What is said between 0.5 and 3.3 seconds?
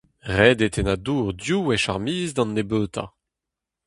eo tennañ dour div wech ar miz d'an nebeutañ.